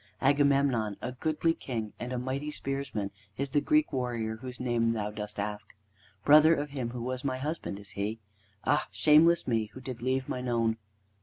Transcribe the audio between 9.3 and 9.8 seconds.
me, who